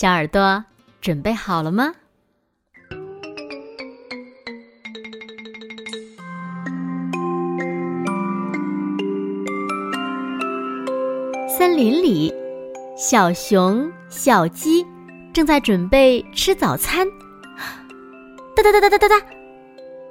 [0.00, 0.64] 小耳朵
[1.00, 1.92] 准备好了吗？
[11.48, 12.32] 森林里，
[12.96, 14.86] 小熊、小鸡
[15.34, 17.04] 正在准备吃早餐。
[18.54, 19.26] 哒哒哒哒哒哒哒，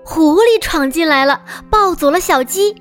[0.04, 2.76] 狐狸闯进来了，抱走了小鸡。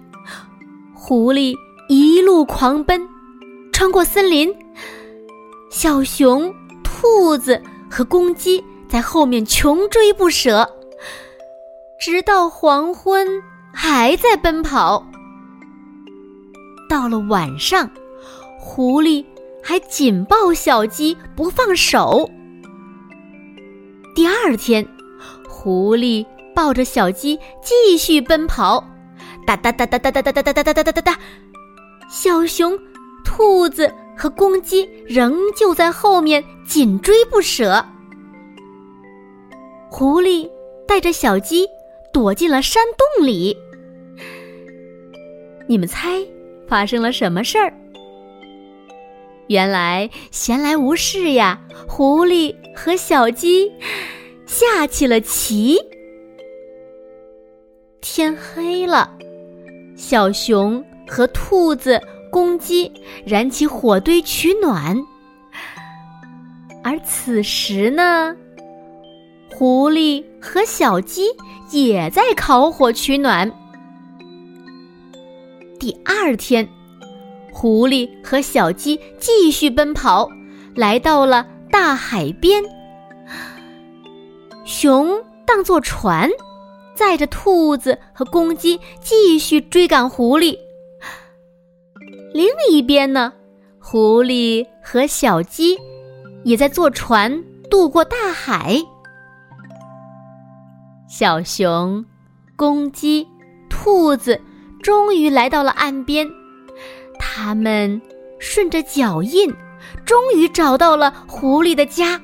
[0.92, 1.55] 狐狸
[1.88, 3.09] 一路狂奔，
[3.73, 4.52] 穿过森林。
[5.70, 6.52] 小熊、
[6.98, 7.60] 兔子
[7.91, 10.66] 和公鸡在后面穷追不舍，
[12.00, 15.06] 直到黄昏还在奔跑。
[16.88, 17.88] 到了晚上。
[18.58, 19.25] 狐狸
[19.62, 22.28] 还紧抱小鸡不放手。
[24.12, 24.86] 第二天，
[25.48, 28.84] 狐狸抱着小鸡继续奔跑，
[29.47, 31.19] 哒哒哒哒哒哒哒哒哒哒哒哒哒哒。
[32.10, 32.77] 小熊、
[33.25, 37.84] 兔子和公鸡仍旧在后面紧追不舍。
[39.91, 40.50] 狐狸
[40.86, 41.67] 带着小鸡
[42.12, 42.83] 躲进了山
[43.17, 43.56] 洞里。
[45.69, 46.20] 你们猜
[46.69, 47.72] 发生了什么事儿？
[49.48, 53.70] 原来闲来无事呀，狐狸和小鸡
[54.44, 55.78] 下起了棋。
[58.00, 59.17] 天黑了，
[59.97, 62.00] 小熊和兔子、
[62.37, 62.92] 公鸡
[63.25, 64.95] 燃起火堆取暖，
[66.84, 68.37] 而此时呢，
[69.55, 71.28] 狐狸和小鸡
[71.70, 73.51] 也在烤火取暖。
[75.81, 76.69] 第二天。
[77.55, 80.28] 狐狸和小鸡继续奔跑，
[80.75, 82.62] 来到了大海边。
[84.66, 86.28] 熊当作船，
[86.94, 90.66] 载着兔子和公鸡继续追赶狐狸。
[92.32, 93.32] 另一边呢，
[93.78, 95.76] 狐狸和小鸡
[96.44, 98.76] 也在坐船渡过大海。
[101.09, 102.04] 小熊、
[102.56, 103.26] 公鸡、
[103.70, 104.41] 兔子
[104.82, 106.28] 终于来到了岸边。
[107.19, 108.00] 他们
[108.38, 109.50] 顺着脚印，
[110.04, 112.20] 终于找到了狐狸的家。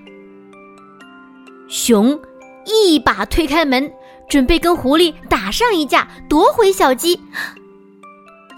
[1.69, 2.21] 熊
[2.67, 3.91] 一把推开门，
[4.29, 7.19] 准备跟狐狸打上一架，夺回小鸡。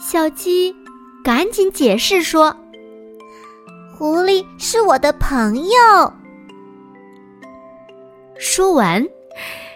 [0.00, 0.74] 小鸡
[1.24, 2.54] 赶紧解释说
[3.96, 6.12] ：“狐狸是我的朋友。”
[8.38, 9.02] 说完，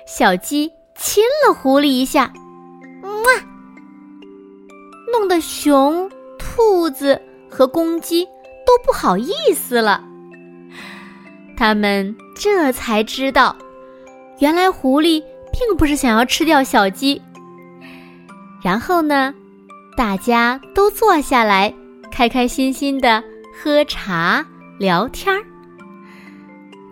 [0.06, 2.30] 小鸡亲了狐狸一下，
[3.02, 3.10] 哇，
[5.10, 6.08] 弄得熊。
[6.38, 8.24] 兔子和公鸡
[8.66, 10.02] 都不好意思了，
[11.56, 13.56] 他们这才知道，
[14.40, 15.22] 原来狐狸
[15.52, 17.22] 并不是想要吃掉小鸡。
[18.60, 19.32] 然后呢，
[19.98, 21.74] 大家都坐下来，
[22.08, 23.20] 开开心心的
[23.52, 24.46] 喝茶
[24.78, 25.42] 聊天儿。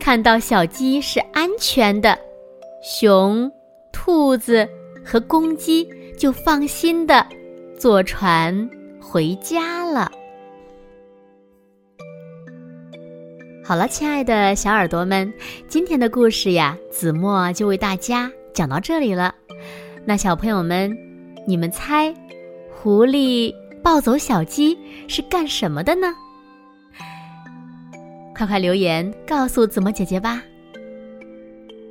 [0.01, 2.19] 看到小鸡是安全的，
[2.83, 3.49] 熊、
[3.93, 4.69] 兔子
[5.05, 7.25] 和公鸡就放心的
[7.79, 8.69] 坐船。
[9.01, 10.11] 回家了。
[13.65, 15.33] 好了，亲爱的小耳朵们，
[15.69, 19.33] 今天的故事呀，子墨就为大家讲到这里了。
[20.05, 20.93] 那小朋友们，
[21.47, 22.13] 你们猜，
[22.79, 24.79] 狐狸抱走小鸡
[25.09, 26.15] 是干什么的呢？
[28.35, 30.43] 快快留言告诉子墨姐姐吧。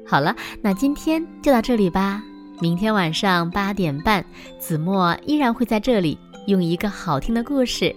[0.06, 2.24] 好了，那今天就到这里吧。
[2.62, 4.24] 明天晚上八点半，
[4.60, 6.18] 子墨依然会在这里。
[6.46, 7.94] 用一个好听的故事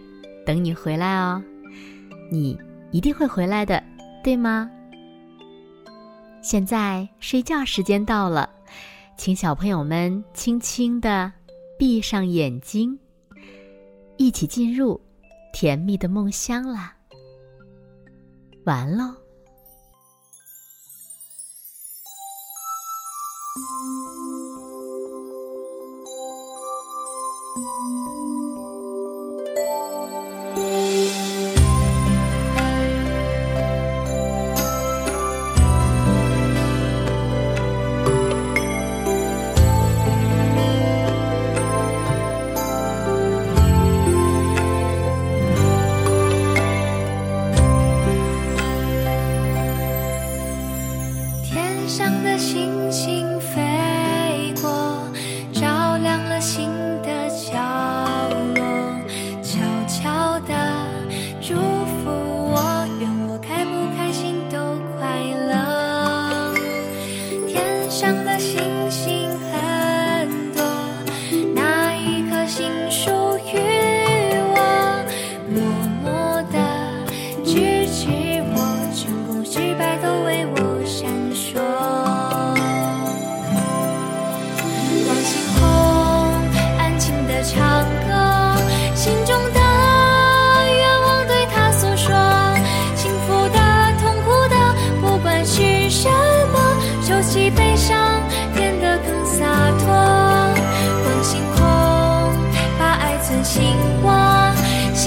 [0.47, 1.43] 等你回来哦，
[2.33, 2.59] 你
[2.91, 3.83] 一定会回来的，
[4.25, 4.71] 对吗？
[6.41, 8.49] 现在睡觉时间到了，
[9.19, 11.31] 请小朋友们轻轻的
[11.79, 12.99] 闭上眼睛，
[14.17, 15.01] 一起进入
[15.53, 16.97] 甜蜜的梦乡啦。
[18.65, 19.15] 完喽。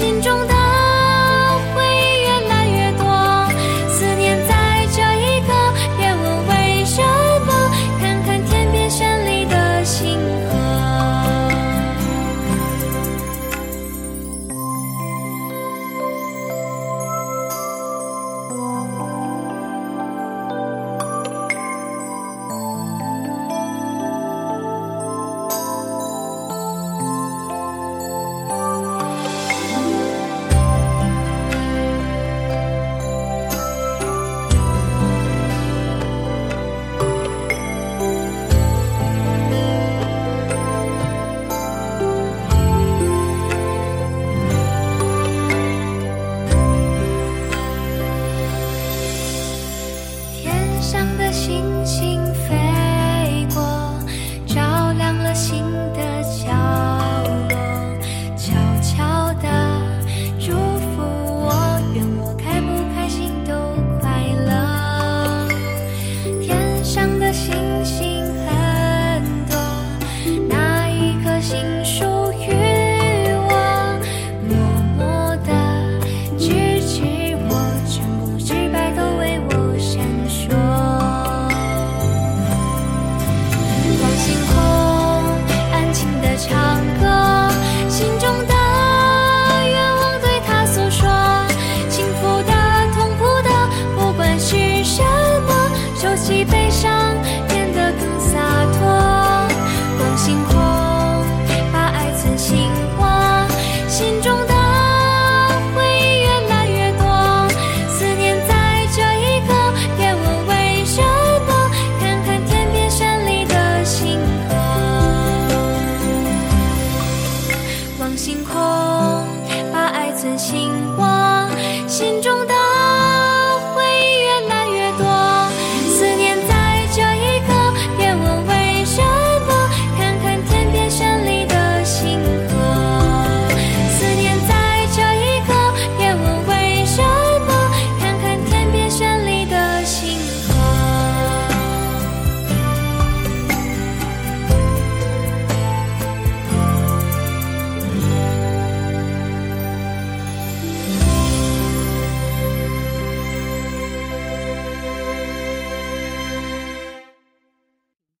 [0.02, 0.31] 心中